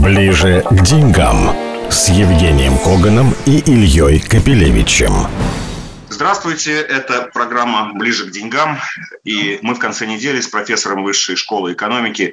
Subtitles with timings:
[0.00, 1.50] Ближе к деньгам
[1.90, 5.12] с Евгением Коганом и Ильей Капелевичем.
[6.08, 8.78] Здравствуйте, это программа «Ближе к деньгам».
[9.24, 12.32] И мы в конце недели с профессором Высшей школы экономики,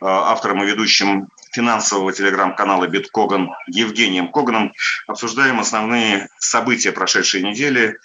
[0.00, 4.72] автором и ведущим финансового телеграм-канала «Биткоган» Евгением Коганом
[5.06, 7.96] обсуждаем основные события прошедшей недели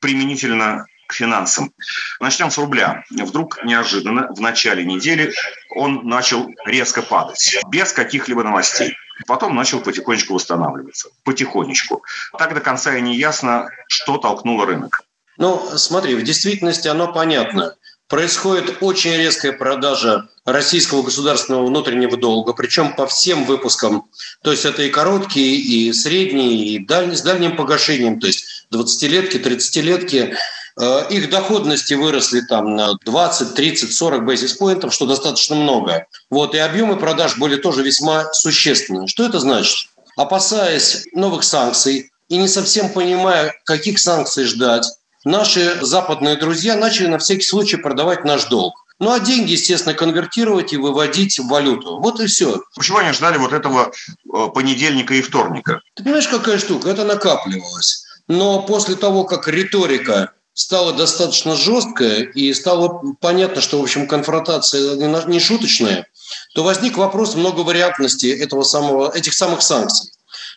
[0.00, 1.72] применительно к финансам.
[2.20, 3.04] Начнем с рубля.
[3.10, 5.32] Вдруг неожиданно в начале недели
[5.70, 8.96] он начал резко падать, без каких-либо новостей.
[9.26, 11.08] Потом начал потихонечку восстанавливаться.
[11.24, 12.02] Потихонечку.
[12.38, 15.02] Так до конца и не ясно, что толкнуло рынок.
[15.38, 17.74] Ну, смотри, в действительности оно понятно.
[18.08, 24.04] Происходит очень резкая продажа российского государственного внутреннего долга, причем по всем выпускам.
[24.42, 29.38] То есть это и короткие, и средние, и дальние, с дальним погашением, то есть 20-летки,
[29.38, 30.36] 30-летки.
[30.78, 36.06] Э, их доходности выросли там на 20, 30, 40 базис-поинтов, что достаточно много.
[36.30, 39.08] Вот, и объемы продаж были тоже весьма существенны.
[39.08, 39.88] Что это значит?
[40.16, 44.86] Опасаясь новых санкций и не совсем понимая, каких санкций ждать,
[45.24, 48.74] наши западные друзья начали на всякий случай продавать наш долг.
[48.98, 52.00] Ну а деньги, естественно, конвертировать и выводить в валюту.
[52.00, 52.62] Вот и все.
[52.74, 55.80] Почему они ждали вот этого э, понедельника и вторника?
[55.94, 56.90] Ты понимаешь, какая штука?
[56.90, 58.04] Это накапливалось.
[58.26, 64.96] Но после того, как риторика стала достаточно жесткая и стало понятно, что, в общем, конфронтация
[65.26, 66.06] не шуточная,
[66.54, 70.10] то возник вопрос многовариантности этого самого, этих самых санкций.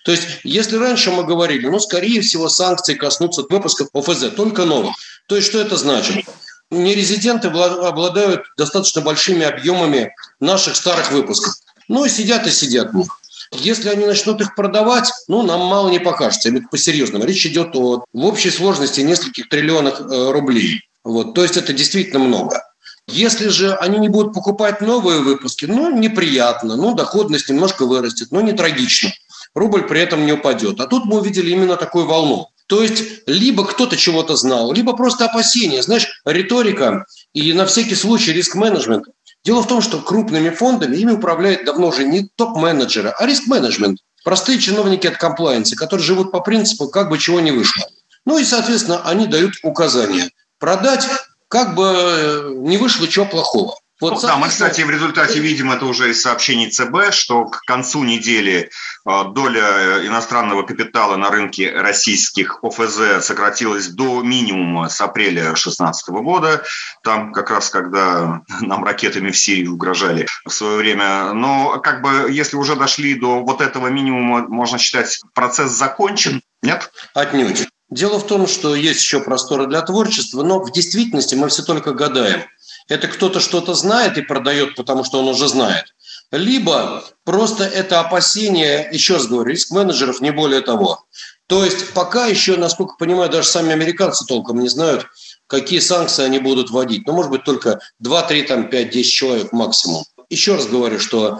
[0.06, 4.96] То есть, если раньше мы говорили, ну, скорее всего, санкции коснутся выпусков ОФЗ, только новых.
[5.28, 6.26] То есть, что это значит?
[6.72, 11.56] Нерезиденты обладают достаточно большими объемами наших старых выпусков.
[11.90, 12.92] Ну, и сидят и сидят.
[13.52, 16.50] Если они начнут их продавать, ну, нам мало не покажется.
[16.50, 17.26] Это по-серьезному.
[17.26, 20.82] Речь идет о в общей сложности нескольких триллионах э, рублей.
[21.04, 21.34] Вот.
[21.34, 22.64] То есть это действительно много.
[23.08, 28.42] Если же они не будут покупать новые выпуски, ну, неприятно, ну, доходность немножко вырастет, но
[28.42, 29.12] не трагично.
[29.56, 30.80] Рубль при этом не упадет.
[30.80, 32.50] А тут мы увидели именно такую волну.
[32.68, 35.82] То есть либо кто-то чего-то знал, либо просто опасения.
[35.82, 39.06] Знаешь, риторика и на всякий случай риск-менеджмент
[39.50, 43.98] Дело в том, что крупными фондами ими управляет давно уже не топ-менеджеры, а риск-менеджмент.
[44.24, 47.84] Простые чиновники от комплайенса, которые живут по принципу «как бы чего не вышло».
[48.26, 50.30] Ну и, соответственно, они дают указания.
[50.60, 51.08] Продать,
[51.48, 53.80] как бы э, не вышло чего плохого.
[54.02, 57.62] Вот, ну, да, мы, кстати, в результате видим это уже из сообщений ЦБ, что к
[57.66, 58.70] концу недели
[59.06, 66.10] э, доля э, иностранного капитала на рынке российских ОФЗ сократилась до минимума с апреля 2016
[66.10, 66.64] года.
[67.04, 71.34] Там как раз, когда нам ракетами в Сирии угрожали в свое время.
[71.34, 76.90] Но как бы если уже дошли до вот этого минимума, можно считать, процесс закончен, нет?
[77.14, 77.68] Отнюдь.
[77.90, 81.92] Дело в том, что есть еще просторы для творчества, но в действительности мы все только
[81.92, 82.44] гадаем–
[82.90, 85.96] это кто-то что-то знает и продает, потому что он уже знает.
[86.32, 91.06] Либо просто это опасение, еще раз говорю, риск-менеджеров, не более того.
[91.48, 95.08] То есть пока еще, насколько понимаю, даже сами американцы толком не знают,
[95.48, 97.08] какие санкции они будут вводить.
[97.08, 100.04] Ну, может быть, только 2, 3, там, 5, 10 человек максимум.
[100.30, 101.40] Еще раз говорю, что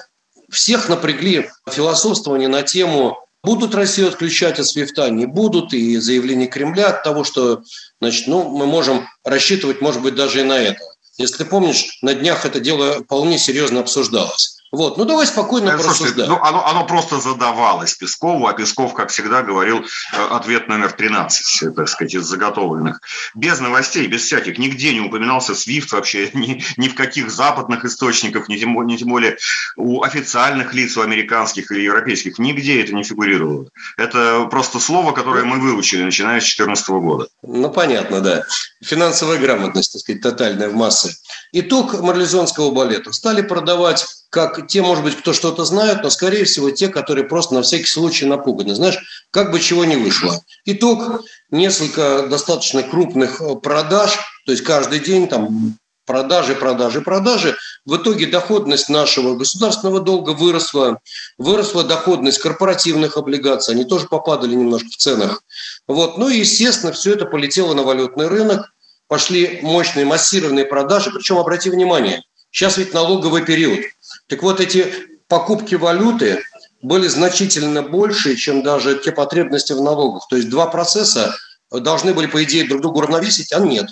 [0.50, 6.90] всех напрягли философствование на тему Будут Россию отключать от свифта, не будут, и заявление Кремля
[6.90, 7.64] от того, что
[8.02, 10.82] значит, ну, мы можем рассчитывать, может быть, даже и на это.
[11.20, 14.60] Если ты помнишь, на днях это дело вполне серьезно обсуждалось.
[14.72, 16.30] Вот, ну давай спокойно Слушайте, порассуждаем.
[16.30, 21.64] Ну, оно, оно просто задавалось Пескову, а Песков, как всегда, говорил э, ответ номер 13,
[21.64, 23.02] э, так сказать, из заготовленных.
[23.34, 28.48] Без новостей, без всяких, нигде не упоминался Свифт вообще, ни, ни в каких западных источниках,
[28.48, 29.38] ни тем, ни тем более
[29.80, 33.70] у официальных лиц, у американских или европейских, нигде это не фигурировало.
[33.98, 37.28] Это просто слово, которое мы выучили, начиная с 2014 года.
[37.42, 38.46] Ну, понятно, да.
[38.84, 41.16] Финансовая грамотность, так сказать, тотальная в массы.
[41.54, 43.14] Итог марлезонского балета.
[43.14, 47.56] Стали продавать как те, может быть, кто что-то знает, но, скорее всего, те, которые просто
[47.56, 48.76] на всякий случай напуганы.
[48.76, 48.98] Знаешь,
[49.32, 50.40] как бы чего не вышло.
[50.66, 55.78] Итог– несколько достаточно крупных э, продаж, то есть каждый день там
[56.10, 57.56] продажи, продажи, продажи.
[57.90, 61.00] В итоге доходность нашего государственного долга выросла,
[61.38, 65.44] выросла доходность корпоративных облигаций, они тоже попадали немножко в ценах.
[65.88, 66.18] Вот.
[66.18, 68.72] Ну и, естественно, все это полетело на валютный рынок,
[69.08, 73.80] пошли мощные массированные продажи, причем, обрати внимание, сейчас ведь налоговый период–
[74.30, 74.94] так вот, эти
[75.28, 76.44] покупки валюты
[76.82, 80.28] были значительно больше, чем даже те потребности в налогах.
[80.30, 81.36] То есть два процесса
[81.72, 83.88] должны были, по идее, друг друга равновесить, а нет.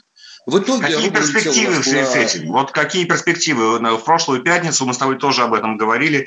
[0.48, 2.54] В итоге какие перспективы в связи с этим?
[2.54, 3.80] Вот какие перспективы?
[3.80, 6.26] В прошлую пятницу мы с тобой тоже об этом говорили.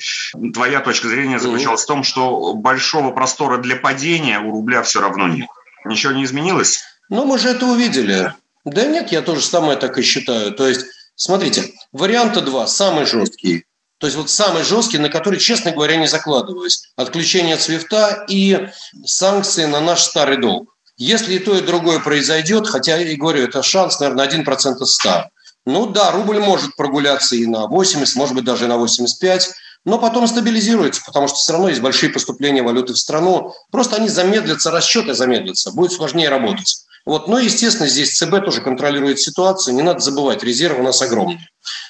[0.52, 1.84] Твоя точка зрения заключалась mm-hmm.
[1.84, 5.48] в том, что большого простора для падения у рубля все равно нет.
[5.86, 6.82] Ничего не изменилось?
[7.08, 8.34] Ну, мы же это увидели.
[8.66, 10.52] Да нет, я тоже самое так и считаю.
[10.52, 10.84] То есть,
[11.14, 13.64] смотрите, варианта два, самый жесткий.
[13.96, 16.92] То есть вот самый жесткий, на который, честно говоря, не закладываюсь.
[16.94, 18.68] Отключение от свифта и
[19.02, 20.69] санкции на наш старый долг.
[21.00, 25.24] Если и то, и другое произойдет, хотя, и говорю, это шанс, наверное, 1% из 100.
[25.64, 29.50] Ну да, рубль может прогуляться и на 80, может быть, даже и на 85,
[29.86, 33.54] но потом стабилизируется, потому что все равно есть большие поступления валюты в страну.
[33.70, 36.84] Просто они замедлятся, расчеты замедлятся, будет сложнее работать.
[37.06, 37.28] Вот.
[37.28, 39.74] Но, естественно, здесь ЦБ тоже контролирует ситуацию.
[39.74, 41.48] Не надо забывать, резервы у нас огромные.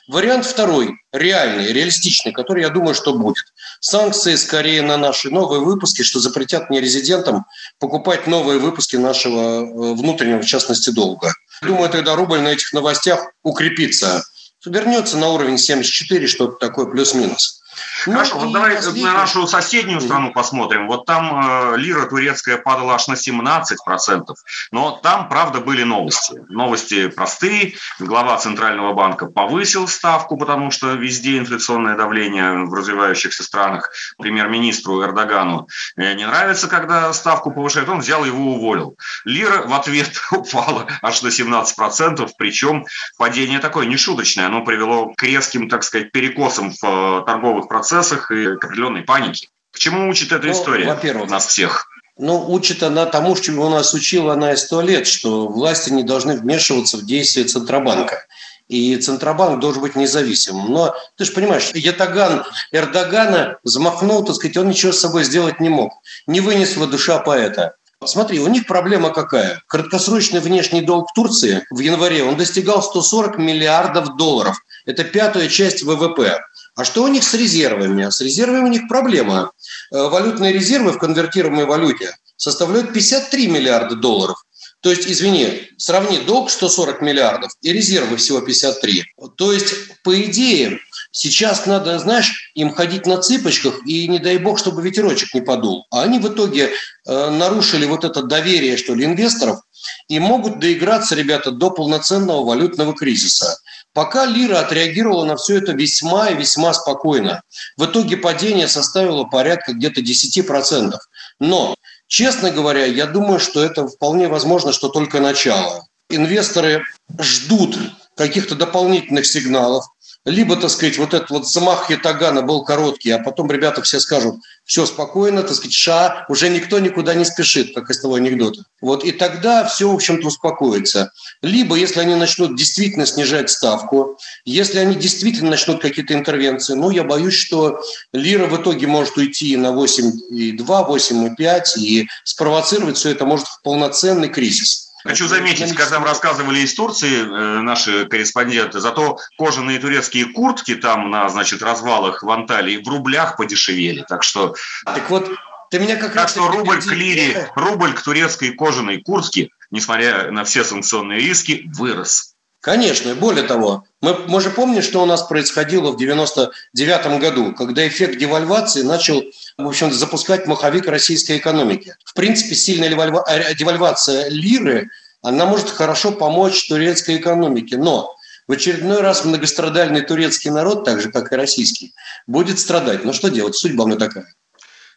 [0.08, 3.44] Вариант второй, реальный, реалистичный, который, я думаю, что будет.
[3.80, 7.44] Санкции скорее на наши новые выпуски, что запретят нерезидентам
[7.78, 11.32] покупать новые выпуски нашего э, внутреннего, в частности, долга.
[11.62, 14.24] Думаю, тогда рубль на этих новостях укрепится.
[14.64, 17.59] Вернется на уровень 74, что-то такое плюс-минус.
[18.06, 19.04] Ну, Хорошо, вот давай последний...
[19.04, 20.86] на нашу соседнюю страну посмотрим.
[20.86, 24.24] Вот там э, лира турецкая падала аж на 17%,
[24.72, 26.34] но там, правда, были новости.
[26.48, 27.74] Новости простые.
[27.98, 33.90] Глава Центрального банка повысил ставку, потому что везде инфляционное давление в развивающихся странах.
[34.18, 38.96] Премьер-министру Эрдогану э, не нравится, когда ставку повышают, он взял его уволил.
[39.24, 42.86] Лира в ответ упала аж на 17%, причем
[43.18, 44.46] падение такое нешуточное.
[44.46, 49.48] Оно привело к резким, так сказать, перекосам в э, торговых процессах и к определенной панике.
[49.72, 51.86] К чему учит эта ну, история во-первых, нас всех?
[52.18, 56.36] Ну, учит она тому, чему нас учила она из сто лет, что власти не должны
[56.36, 58.26] вмешиваться в действия Центробанка.
[58.66, 60.72] И Центробанк должен быть независимым.
[60.72, 65.68] Но ты же понимаешь, Ятаган Эрдогана взмахнул, так сказать, он ничего с собой сделать не
[65.68, 65.92] мог.
[66.26, 67.76] Не вынесла душа поэта.
[68.04, 69.62] Смотри, у них проблема какая?
[69.66, 74.56] Краткосрочный внешний долг Турции в январе, он достигал 140 миллиардов долларов.
[74.86, 76.40] Это пятая часть ВВП.
[76.76, 78.10] А что у них с резервами?
[78.10, 79.52] С резервами у них проблема.
[79.92, 84.42] Э, валютные резервы в конвертируемой валюте составляют 53 миллиарда долларов.
[84.82, 89.04] То есть, извини, сравни долг 140 миллиардов и резервы всего 53.
[89.36, 90.78] То есть, по идее,
[91.12, 95.86] сейчас надо, знаешь, им ходить на цыпочках и не дай бог, чтобы ветерочек не подул.
[95.90, 96.70] А они в итоге
[97.06, 99.60] э, нарушили вот это доверие, что ли, инвесторов
[100.08, 103.58] и могут доиграться, ребята, до полноценного валютного кризиса.
[103.92, 107.42] Пока лира отреагировала на все это весьма и весьма спокойно.
[107.76, 110.92] В итоге падение составило порядка где-то 10%.
[111.40, 111.74] Но,
[112.06, 115.86] честно говоря, я думаю, что это вполне возможно, что только начало.
[116.08, 116.84] Инвесторы
[117.18, 117.76] ждут
[118.16, 119.84] каких-то дополнительных сигналов,
[120.26, 124.36] либо, так сказать, вот этот вот замах Ятагана был короткий, а потом ребята все скажут,
[124.64, 128.64] все спокойно, так сказать, ша, уже никто никуда не спешит, как из того анекдота.
[128.82, 131.10] Вот, и тогда все, в общем-то, успокоится.
[131.40, 137.02] Либо, если они начнут действительно снижать ставку, если они действительно начнут какие-то интервенции, ну, я
[137.02, 137.80] боюсь, что
[138.12, 144.28] лира в итоге может уйти на 8,2, 8,5, и спровоцировать все это может в полноценный
[144.28, 144.89] кризис.
[145.04, 151.10] Хочу заметить, когда нам рассказывали из Турции э, наши корреспонденты, зато кожаные турецкие куртки там
[151.10, 154.04] на, значит, развалах в Анталии в рублях подешевели.
[154.08, 154.54] Так что...
[154.84, 155.30] Так вот,
[155.70, 156.32] ты меня как так раз...
[156.32, 162.29] что рубль к лире, рубль к турецкой кожаной куртке, несмотря на все санкционные риски, вырос.
[162.60, 167.88] Конечно, более того, мы, мы же помним, что у нас происходило в 99 году, когда
[167.88, 169.22] эффект девальвации начал,
[169.56, 171.96] в общем запускать маховик российской экономики.
[172.04, 174.90] В принципе, сильная э, девальвация лиры,
[175.22, 178.14] она может хорошо помочь турецкой экономике, но
[178.46, 181.94] в очередной раз многострадальный турецкий народ, так же, как и российский,
[182.26, 183.04] будет страдать.
[183.04, 183.54] Но что делать?
[183.54, 184.26] Судьба мы такая.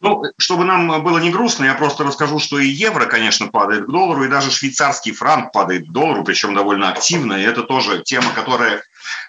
[0.04, 3.90] Ну, чтобы нам было не грустно, я просто расскажу, что и евро, конечно, падает к
[3.90, 8.30] доллару, и даже швейцарский франк падает к доллару, причем довольно активно, и это тоже тема,
[8.34, 8.82] которая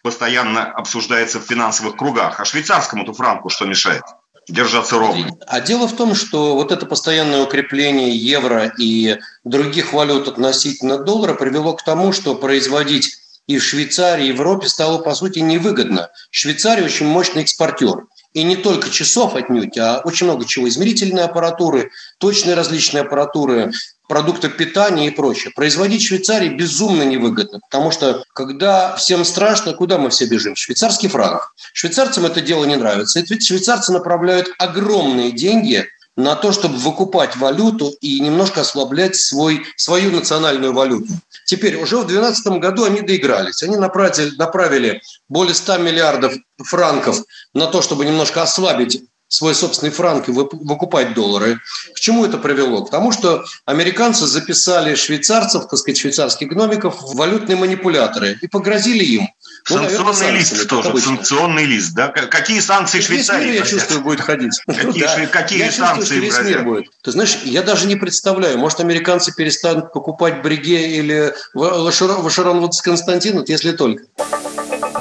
[0.04, 2.40] постоянно обсуждается в финансовых кругах.
[2.40, 4.04] А швейцарскому-то франку что мешает?
[4.48, 5.36] держаться ровно.
[5.48, 11.34] А дело в том, что вот это постоянное укрепление евро и других валют относительно доллара
[11.34, 13.18] привело к тому, что производить
[13.48, 16.10] и в Швейцарии, и в Европе стало, по сути, невыгодно.
[16.32, 18.06] Швейцария очень мощный экспортер.
[18.36, 20.68] И не только часов отнюдь, а очень много чего.
[20.68, 23.72] Измерительной аппаратуры, точные различные аппаратуры,
[24.10, 25.54] продукты питания и прочее.
[25.56, 30.58] Производить в Швейцарии безумно невыгодно, потому что когда всем страшно, куда мы все бежим?
[30.58, 31.54] Швейцарский франк.
[31.74, 33.22] Швейцарцам это дело не нравится.
[33.22, 40.12] Ведь швейцарцы направляют огромные деньги на то, чтобы выкупать валюту и немножко ослаблять свой, свою
[40.12, 41.08] национальную валюту.
[41.46, 43.62] Теперь уже в 2012 году они доигрались.
[43.64, 47.22] Они направили, направили более 100 миллиардов франков
[47.54, 51.60] на то, чтобы немножко ослабить свой собственный франк и выкупать доллары.
[51.94, 52.86] К чему это привело?
[52.86, 59.04] К тому, что американцы записали швейцарцев, так сказать, швейцарских гномиков в валютные манипуляторы и погрозили
[59.04, 59.28] им.
[59.68, 61.16] Ну, санкционный наверное, лист тоже, обычно.
[61.16, 62.10] санкционный лист, да?
[62.10, 63.46] Какие санкции весь Швейцарии?
[63.46, 64.62] Мир, я чувствую, будет ходить.
[64.68, 65.26] Какие, ну, да.
[65.26, 66.86] какие я санкции чувствую, что весь мир будет.
[67.02, 73.72] Ты знаешь, я даже не представляю, может, американцы перестанут покупать Бриге или Вашерон Константин, если
[73.72, 74.04] только.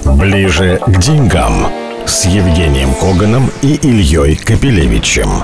[0.04, 1.70] Ближе к деньгам
[2.06, 5.42] с Евгением Коганом и Ильей Капелевичем.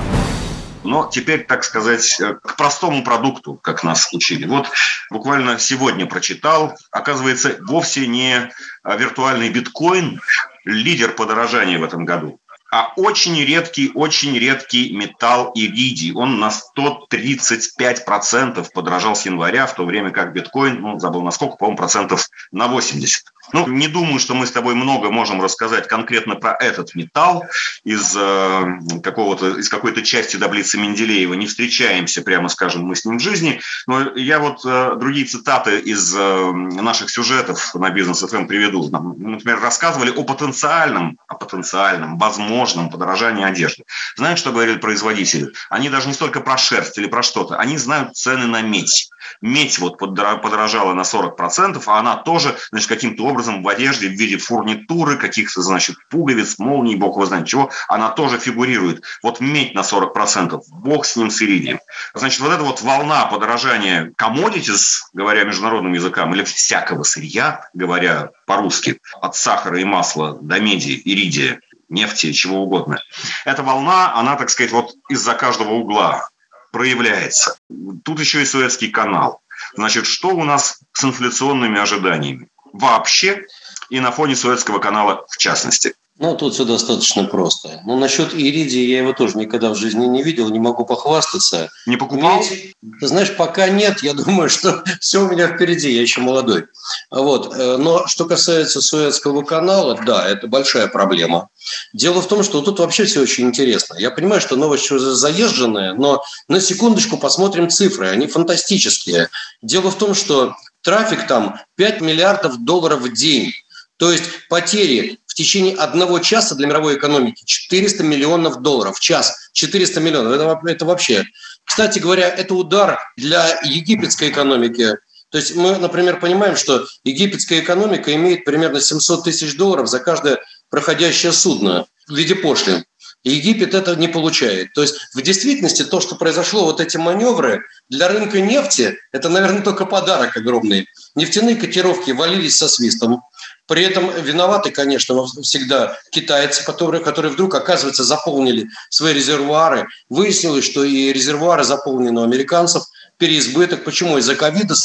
[0.83, 4.45] Но теперь, так сказать, э, к простому продукту, как нас учили.
[4.45, 4.69] Вот
[5.09, 8.51] буквально сегодня прочитал, оказывается, вовсе не
[8.83, 10.21] виртуальный биткоин
[10.65, 12.39] лидер подорожания в этом году
[12.71, 16.13] а очень редкий, очень редкий металл иридий.
[16.13, 21.57] Он на 135% подорожал с января, в то время как биткоин, ну, забыл на сколько,
[21.57, 23.25] по-моему, процентов на 80.
[23.53, 27.45] Ну, не думаю, что мы с тобой много можем рассказать конкретно про этот металл
[27.83, 31.33] из э, какого-то, из какой-то части таблицы Менделеева.
[31.33, 33.61] Не встречаемся, прямо скажем, мы с ним в жизни.
[33.87, 38.89] Но я вот э, другие цитаты из э, наших сюжетов на бизнес FM приведу.
[38.89, 43.83] Нам, например, рассказывали о потенциальном, о потенциальном, возможном подорожании одежды.
[44.15, 45.51] Знаете, что говорили производители?
[45.69, 49.09] Они даже не столько про шерсть или про что-то, они знают цены на медь.
[49.41, 54.37] Медь вот подорожала на 40%, а она тоже, значит, каким-то образом в одежде в виде
[54.37, 59.03] фурнитуры, каких-то, значит, пуговиц, молний, бог его знает чего, она тоже фигурирует.
[59.23, 61.79] Вот медь на 40%, бог с ним с иридием.
[62.13, 68.99] Значит, вот эта вот волна подорожания commodities, говоря международным языком, или всякого сырья, говоря по-русски,
[69.21, 71.59] от сахара и масла до меди, иридия,
[71.89, 73.01] нефти, чего угодно.
[73.45, 76.29] Эта волна, она, так сказать, вот из-за каждого угла
[76.71, 77.57] проявляется.
[78.03, 79.41] Тут еще и Суэцкий канал.
[79.75, 82.47] Значит, что у нас с инфляционными ожиданиями?
[82.73, 83.45] Вообще
[83.89, 85.93] и на фоне Суэцкого канала в частности.
[86.21, 87.81] Ну, тут все достаточно просто.
[87.83, 91.71] Ну, насчет иридия я его тоже никогда в жизни не видел, не могу похвастаться.
[91.87, 92.43] Не покупал?
[92.43, 96.65] Ведь, ты знаешь, пока нет, я думаю, что все у меня впереди, я еще молодой.
[97.09, 97.55] Вот.
[97.55, 101.49] Э, но что касается Суэцкого канала, да, это большая проблема.
[101.91, 103.95] Дело в том, что тут вообще все очень интересно.
[103.97, 109.29] Я понимаю, что новость заезженная, но на секундочку посмотрим цифры, они фантастические.
[109.63, 113.53] Дело в том, что трафик там 5 миллиардов долларов в день.
[114.01, 119.37] То есть потери в течение одного часа для мировой экономики 400 миллионов долларов час.
[119.53, 120.33] 400 миллионов.
[120.33, 121.23] Это, это вообще.
[121.63, 124.97] Кстати говоря, это удар для египетской экономики.
[125.29, 130.39] То есть мы, например, понимаем, что египетская экономика имеет примерно 700 тысяч долларов за каждое
[130.71, 132.83] проходящее судно в виде пошлин.
[133.23, 134.73] Египет это не получает.
[134.73, 139.61] То есть в действительности то, что произошло, вот эти маневры для рынка нефти, это, наверное,
[139.61, 140.87] только подарок огромный.
[141.13, 143.21] Нефтяные котировки валились со свистом.
[143.71, 149.87] При этом виноваты, конечно, всегда китайцы, которые, которые вдруг, оказывается, заполнили свои резервуары.
[150.09, 152.83] Выяснилось, что и резервуары заполнены у американцев,
[153.15, 153.85] переизбыток.
[153.85, 154.17] Почему?
[154.17, 154.75] Из-за ковида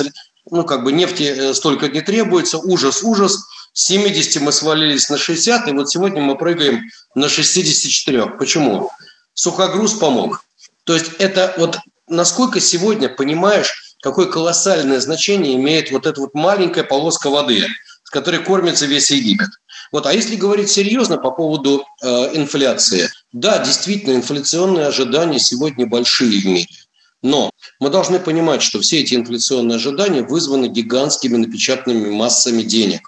[0.52, 2.58] ну, как бы нефти э, столько не требуется.
[2.58, 3.48] Ужас, ужас.
[3.72, 8.26] С 70 мы свалились на 60, и вот сегодня мы прыгаем на 64.
[8.38, 8.92] Почему?
[9.34, 10.44] Сухогруз помог.
[10.84, 11.76] То есть это вот
[12.06, 17.66] насколько сегодня понимаешь, какое колоссальное значение имеет вот эта вот маленькая полоска воды–
[18.06, 19.48] с которой кормится весь Египет.
[19.90, 26.40] Вот, а если говорить серьезно по поводу э, инфляции, да, действительно, инфляционные ожидания сегодня большие
[26.40, 26.68] в мире.
[27.22, 33.00] Но мы должны понимать, что все эти инфляционные ожидания вызваны гигантскими напечатанными массами денег.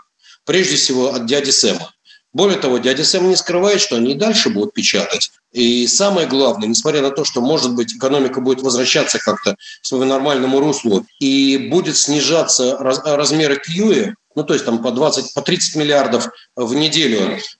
[0.45, 1.93] Прежде всего от дяди Сэма.
[2.33, 5.31] Более того, дядя Сэм не скрывает, что они и дальше будут печатать.
[5.53, 10.07] И самое главное, несмотря на то, что, может быть, экономика будет возвращаться как-то к своему
[10.07, 15.43] нормальному руслу и будет снижаться раз, размеры QE, ну, то есть там по 20, по
[15.43, 17.19] 30 миллиардов в неделю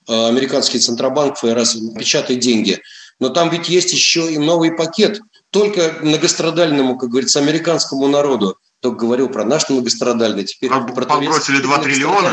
[0.09, 2.81] э, американский Центробанк ФРС печатает деньги.
[3.19, 5.21] Но там ведь есть еще и новый пакет,
[5.51, 8.59] только многострадальному, как говорится, американскому народу.
[8.81, 10.45] Только говорил про наш многострадальный.
[10.45, 12.31] Теперь про Подбросили 2 триллиона?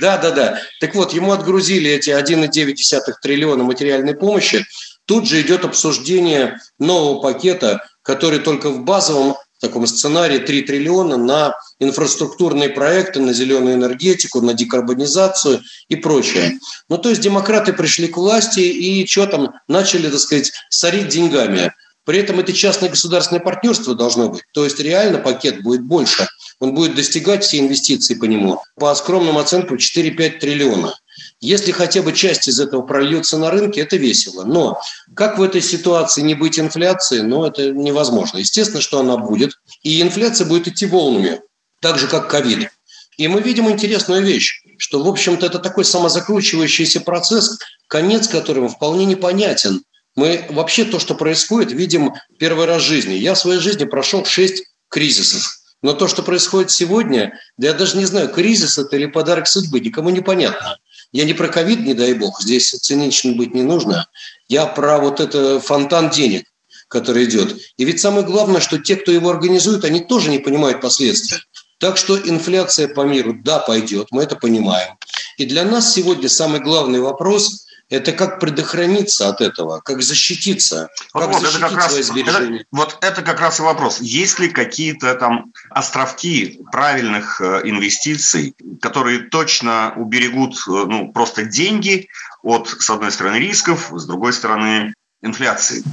[0.00, 0.58] Да, да, да.
[0.80, 4.66] Так вот, ему отгрузили эти 1,9 триллиона материальной помощи.
[5.04, 11.54] Тут же идет обсуждение нового пакета, который только в базовом таком сценарии 3 триллиона на
[11.80, 16.58] инфраструктурные проекты, на зеленую энергетику, на декарбонизацию и прочее.
[16.88, 21.72] Ну, то есть демократы пришли к власти и что там, начали, так сказать, сорить деньгами.
[22.04, 24.42] При этом это частное государственное партнерство должно быть.
[24.52, 26.26] То есть реально пакет будет больше.
[26.60, 28.60] Он будет достигать все инвестиции по нему.
[28.78, 30.94] По скромным оценкам 4-5 триллиона.
[31.40, 34.44] Если хотя бы часть из этого прольется на рынке, это весело.
[34.44, 34.80] Но
[35.14, 38.38] как в этой ситуации не быть инфляции, ну, это невозможно.
[38.38, 39.58] Естественно, что она будет.
[39.82, 41.40] И инфляция будет идти волнами,
[41.80, 42.70] так же, как ковид.
[43.16, 49.04] И мы видим интересную вещь, что, в общем-то, это такой самозакручивающийся процесс, конец которого вполне
[49.04, 49.82] непонятен.
[50.16, 53.14] Мы вообще то, что происходит, видим первый раз в жизни.
[53.14, 55.42] Я в своей жизни прошел шесть кризисов.
[55.82, 59.80] Но то, что происходит сегодня, да я даже не знаю, кризис это или подарок судьбы,
[59.80, 60.78] никому не понятно.
[61.14, 64.08] Я не про ковид, не дай бог, здесь циничным быть не нужно.
[64.48, 66.44] Я про вот это фонтан денег,
[66.88, 67.56] который идет.
[67.76, 71.38] И ведь самое главное, что те, кто его организует, они тоже не понимают последствий.
[71.78, 74.96] Так что инфляция по миру, да, пойдет, мы это понимаем.
[75.38, 81.20] И для нас сегодня самый главный вопрос– это как предохраниться от этого, как защититься, вот,
[81.20, 82.60] как вот, защитить это как раз, свои сбережения.
[82.60, 84.00] Это, вот это как раз и вопрос.
[84.00, 92.08] Есть ли какие-то там островки правильных э, инвестиций, которые точно уберегут э, ну, просто деньги
[92.42, 95.84] от, с одной стороны, рисков, с другой стороны, инфляции?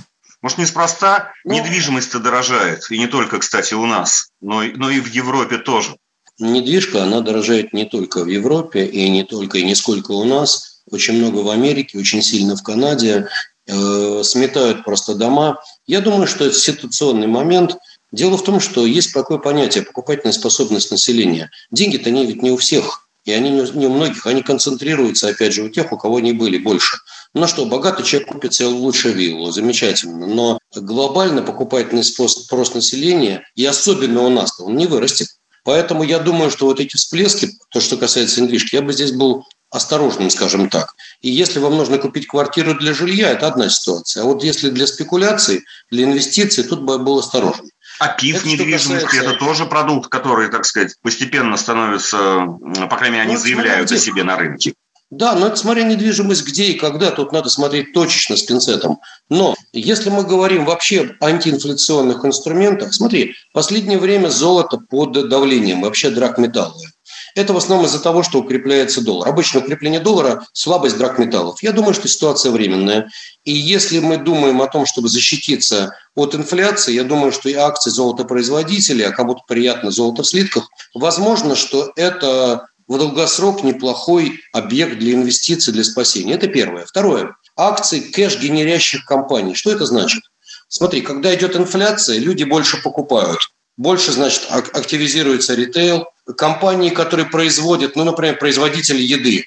[0.41, 5.07] Может, неспроста ну, недвижимость-то дорожает, и не только, кстати, у нас, но, но и в
[5.07, 5.95] Европе тоже.
[6.39, 10.70] Недвижка, она дорожает не только в Европе, и не только, и не сколько у нас,
[10.89, 13.27] очень много в Америке, очень сильно в Канаде,
[13.67, 15.59] э, сметают просто дома.
[15.87, 17.77] Я думаю, что это ситуационный момент.
[18.11, 21.49] Дело в том, что есть такое понятие– покупательная способность населения.
[21.71, 25.63] Деньги-то они ведь не у всех и они не у многих, они концентрируются, опять же,
[25.63, 26.97] у тех, у кого они были больше.
[27.33, 30.27] Ну что, богатый человек купит себе лучше виллу, замечательно.
[30.27, 35.27] Но глобально покупательный спрос населения, и особенно у нас, он не вырастет.
[35.63, 39.45] Поэтому я думаю, что вот эти всплески, то, что касается недвижки, я бы здесь был
[39.71, 40.95] осторожным, скажем так.
[41.21, 44.23] И если вам нужно купить квартиру для жилья, это одна ситуация.
[44.23, 47.69] А вот если для спекуляций, для инвестиций, тут бы был осторожен.
[47.99, 49.31] А ПИФ это недвижимости касается...
[49.31, 52.45] это тоже продукт, который, так сказать, постепенно становится,
[52.89, 54.73] по крайней мере, они ну, заявляют смотрите, о себе на рынке.
[55.11, 58.99] Да, но это смотря недвижимость где и когда, тут надо смотреть точечно с пинцетом.
[59.29, 65.81] Но если мы говорим вообще о антиинфляционных инструментах, смотри, в последнее время золото под давлением,
[65.81, 66.90] вообще драгметаллы.
[67.35, 69.29] Это в основном из-за того, что укрепляется доллар.
[69.29, 71.61] Обычно укрепление доллара– слабость драгметаллов.
[71.63, 73.09] Я думаю, что ситуация временная.
[73.43, 77.89] И если мы думаем о том, чтобы защититься от инфляции, я думаю, что и акции
[77.89, 85.13] золотопроизводителей, а кому-то приятно золото в слитках, возможно, что это в долгосрок неплохой объект для
[85.13, 86.33] инвестиций, для спасения.
[86.33, 86.85] Это первое.
[86.85, 87.35] Второе.
[87.55, 89.55] Акции кэш-генерящих компаний.
[89.55, 90.21] Что это значит?
[90.67, 93.39] Смотри, когда идет инфляция, люди больше покупают.
[93.77, 96.05] Больше, значит, активизируется ритейл.
[96.33, 99.45] Компании, которые производят, ну, например, производители еды,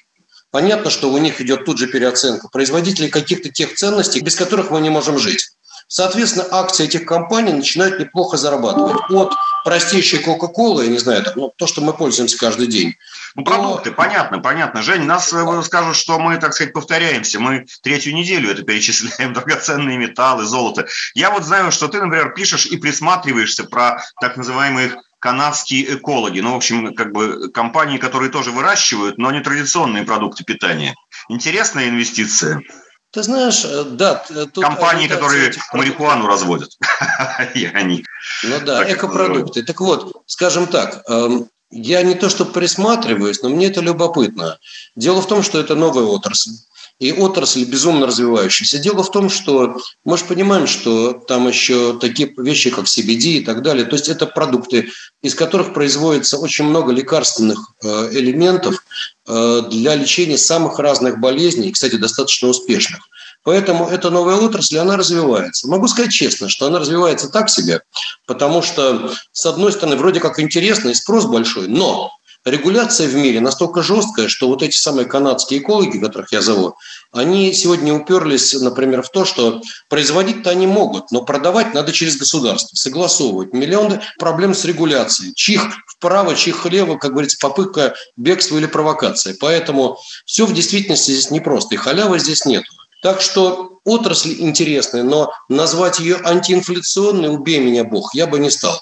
[0.55, 2.47] Понятно, что у них идет тут же переоценка.
[2.47, 5.49] Производители каких-то тех ценностей, без которых мы не можем жить.
[5.89, 8.95] Соответственно, акции этих компаний начинают неплохо зарабатывать.
[9.09, 9.33] От
[9.65, 12.95] простейшей Кока-Колы, я не знаю, ну, то, что мы пользуемся каждый день.
[13.35, 13.95] Ну, продукты, до...
[13.97, 14.81] понятно, понятно.
[14.81, 17.39] Жень, нас э, скажут, что мы, так сказать, повторяемся.
[17.39, 20.87] Мы третью неделю это перечисляем, драгоценные металлы, золото.
[21.15, 24.95] Я вот знаю, что ты, например, пишешь и присматриваешься про так называемых
[25.25, 26.39] канадские экологи.
[26.39, 30.93] Ну, в общем, как бы компании, которые тоже выращивают, но не традиционные продукты питания.
[31.29, 32.61] Интересная инвестиция.
[33.09, 34.23] Ты знаешь, э, да.
[34.53, 36.69] Тут Компании, которые марихуану разводят.
[37.55, 38.05] И они.
[38.43, 39.63] Ну да, экопродукты.
[39.63, 44.59] Так вот, скажем так, эм, я не то что присматриваюсь, но мне это любопытно.
[44.95, 46.51] Дело в том, что это новая отрасль
[46.99, 48.77] и отрасль безумно развивающаяся.
[48.77, 53.41] Дело в том, что мы же понимаем, что там еще такие вещи, как CBD и
[53.41, 54.89] так далее, то есть это продукты,
[55.21, 58.83] из которых производится очень много лекарственных э, элементов
[59.27, 63.01] э, для лечения самых разных болезней, кстати, достаточно успешных.
[63.43, 65.67] Поэтому эта новая отрасль, она развивается.
[65.67, 67.81] Могу сказать честно, что она развивается так себе,
[68.25, 72.11] потому что, с одной стороны, вроде как интересно и спрос большой, но
[72.45, 76.75] регуляция в мире настолько жесткая, что вот эти самые канадские экологи, которых я зову,
[77.11, 82.75] они сегодня уперлись, например, в то, что производить-то они могут, но продавать надо через государство,
[82.75, 83.53] согласовывать.
[83.53, 85.33] Миллионы проблем с регуляцией.
[85.33, 89.35] Чих вправо, чих влево, как говорится, попытка бегства или провокация.
[89.39, 92.63] Поэтому все в действительности здесь непросто, и халявы здесь нет.
[93.01, 98.81] Так что отрасль интересная, но назвать ее антиинфляционной, убей меня Бог, я бы не стал.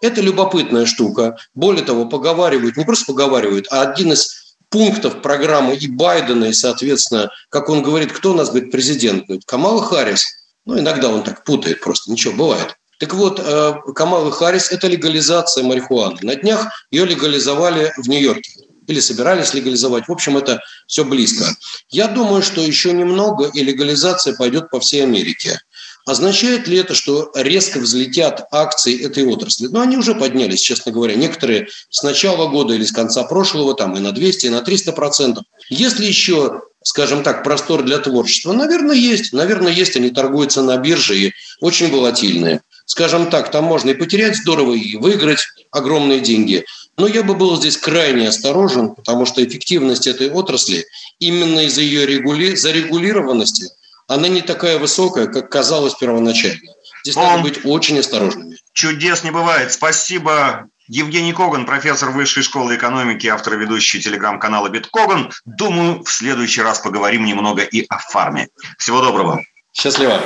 [0.00, 1.36] Это любопытная штука.
[1.54, 7.30] Более того, поговаривают, не просто поговаривают, а один из пунктов программы и Байдена, и, соответственно,
[7.48, 9.26] как он говорит, кто у нас, говорит, президент?
[9.26, 10.26] Говорит, Камала Харрис.
[10.64, 12.74] Ну, иногда он так путает просто, ничего, бывает.
[12.98, 16.18] Так вот, э, Камала Харрис– это легализация марихуаны.
[16.22, 18.52] На днях ее легализовали в Нью-Йорке
[18.86, 20.08] или собирались легализовать.
[20.08, 21.44] В общем, это все близко.
[21.90, 25.58] Я думаю, что еще немного, и легализация пойдет по всей Америке.
[26.06, 29.68] Означает ли это, что резко взлетят акции этой отрасли?
[29.68, 31.14] Ну, они уже поднялись, честно говоря.
[31.14, 34.92] Некоторые с начала года или с конца прошлого, там и на 200, и на 300
[34.92, 35.44] процентов.
[35.70, 39.32] Если еще, скажем так, простор для творчества, наверное, есть.
[39.32, 39.96] Наверное, есть.
[39.96, 42.60] Они торгуются на бирже и очень волатильные.
[42.84, 46.66] Скажем так, там можно и потерять здорово, и выиграть огромные деньги.
[46.98, 50.84] Но я бы был здесь крайне осторожен, потому что эффективность этой отрасли
[51.18, 52.56] именно из-за ее регули...
[52.56, 53.70] зарегулированности–
[54.08, 56.72] она не такая высокая, как казалось первоначально.
[57.04, 57.24] Здесь Он...
[57.24, 58.56] надо быть очень осторожными.
[58.72, 59.72] Чудес не бывает.
[59.72, 60.66] Спасибо.
[60.86, 65.30] Евгений Коган, профессор Высшей школы экономики, автор и ведущий телеграм-канала Биткоган.
[65.46, 68.48] Думаю, в следующий раз поговорим немного и о фарме.
[68.78, 69.42] Всего доброго.
[69.72, 70.20] Счастливо.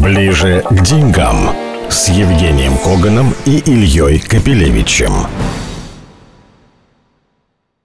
[0.00, 1.54] Ближе к деньгам
[1.90, 5.26] с Евгением Коганом и Ильей Капелевичем.